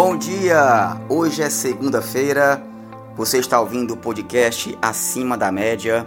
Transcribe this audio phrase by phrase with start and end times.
[0.00, 0.96] Bom dia!
[1.08, 2.62] Hoje é segunda-feira.
[3.16, 6.06] Você está ouvindo o podcast Acima da Média.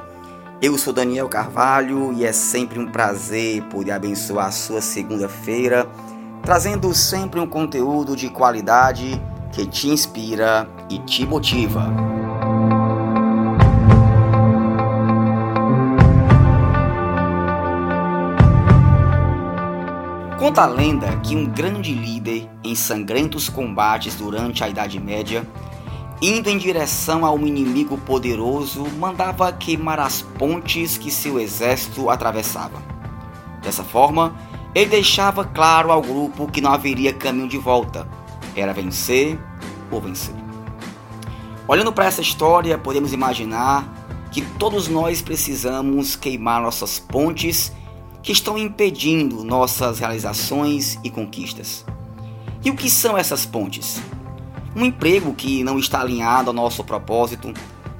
[0.61, 5.85] Eu sou Daniel Carvalho e é sempre um prazer poder abençoar a sua segunda-feira,
[6.41, 12.10] trazendo sempre um conteúdo de qualidade que te inspira e te motiva.
[20.51, 25.47] Conta a lenda que um grande líder em sangrentos combates durante a Idade Média,
[26.21, 32.83] indo em direção a um inimigo poderoso, mandava queimar as pontes que seu exército atravessava.
[33.61, 34.35] Dessa forma,
[34.75, 38.05] ele deixava claro ao grupo que não haveria caminho de volta,
[38.53, 39.39] era vencer
[39.89, 40.35] ou vencer.
[41.65, 43.87] Olhando para essa história, podemos imaginar
[44.33, 47.71] que todos nós precisamos queimar nossas pontes
[48.21, 51.85] que estão impedindo nossas realizações e conquistas.
[52.63, 54.01] E o que são essas pontes?
[54.75, 57.53] Um emprego que não está alinhado ao nosso propósito,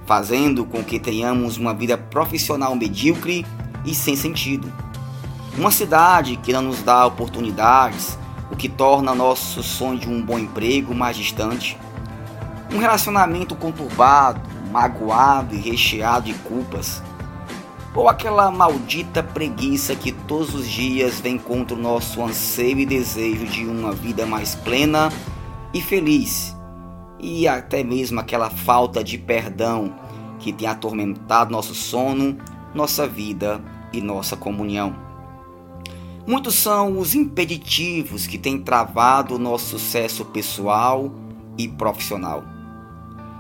[0.05, 3.45] fazendo com que tenhamos uma vida profissional medíocre
[3.83, 4.72] e sem sentido.
[5.58, 8.17] Uma cidade que não nos dá oportunidades,
[8.52, 11.78] o que torna nosso sonho de um bom emprego mais distante.
[12.72, 14.39] Um relacionamento conturbado,
[14.72, 17.02] magoado e recheado de culpas
[17.94, 23.45] ou aquela maldita preguiça que todos os dias vem contra o nosso anseio e desejo
[23.45, 25.11] de uma vida mais plena
[25.73, 26.56] e feliz,
[27.19, 29.94] e até mesmo aquela falta de perdão
[30.39, 32.38] que tem atormentado nosso sono,
[32.73, 34.95] nossa vida e nossa comunhão.
[36.25, 41.12] Muitos são os impeditivos que têm travado o nosso sucesso pessoal
[41.58, 42.44] e profissional.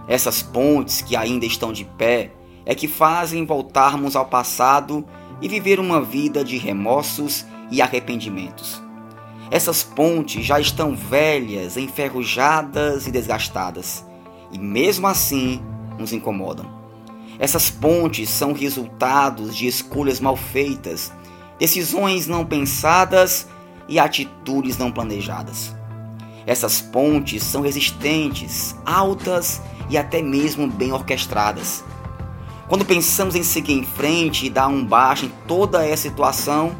[0.07, 2.33] Essas pontes que ainda estão de pé
[2.65, 5.05] é que fazem voltarmos ao passado
[5.41, 8.81] e viver uma vida de remorsos e arrependimentos.
[9.49, 14.05] Essas pontes já estão velhas, enferrujadas e desgastadas,
[14.51, 15.61] e mesmo assim
[15.97, 16.65] nos incomodam.
[17.39, 21.11] Essas pontes são resultados de escolhas mal feitas,
[21.59, 23.47] decisões não pensadas
[23.89, 25.75] e atitudes não planejadas.
[26.45, 31.83] Essas pontes são resistentes, altas e até mesmo bem orquestradas
[32.71, 36.73] quando pensamos em seguir em frente e dar um baixo em toda essa situação,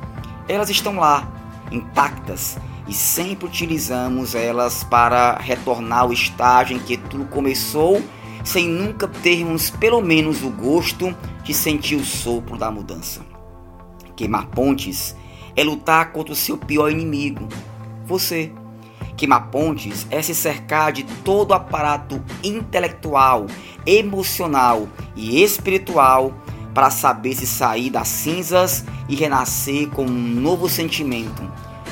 [0.48, 1.30] elas estão lá,
[1.70, 2.58] intactas,
[2.88, 8.02] e sempre utilizamos elas para retornar ao estágio em que tudo começou,
[8.42, 11.14] sem nunca termos pelo menos o gosto
[11.44, 13.20] de sentir o sopro da mudança.
[14.16, 15.14] Queimar pontes
[15.58, 17.50] é lutar contra o seu pior inimigo,
[18.06, 18.50] você.
[19.18, 23.46] Queimar pontes é se cercar de todo o aparato intelectual,
[23.86, 26.34] emocional e espiritual
[26.74, 31.42] para saber se sair das cinzas e renascer com um novo sentimento,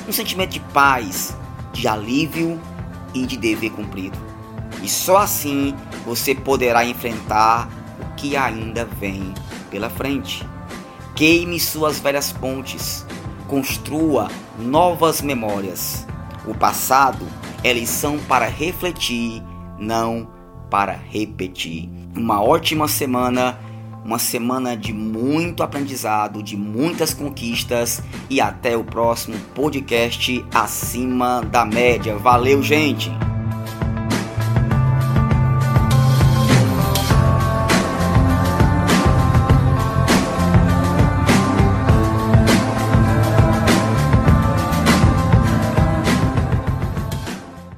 [0.08, 1.36] um sentimento de paz,
[1.74, 2.60] de alívio
[3.14, 4.18] e de dever cumprido.
[4.82, 5.76] E só assim
[6.06, 7.70] você poderá enfrentar
[8.00, 9.34] o que ainda vem
[9.70, 10.48] pela frente.
[11.16, 13.06] Queime suas velhas pontes,
[13.48, 16.08] construa novas memórias.
[16.46, 17.28] O passado
[17.64, 19.44] é lição para refletir,
[19.78, 20.39] não
[20.70, 21.90] para repetir.
[22.16, 23.58] Uma ótima semana,
[24.04, 31.66] uma semana de muito aprendizado, de muitas conquistas e até o próximo podcast acima da
[31.66, 32.18] média.
[32.18, 33.29] Valeu, gente!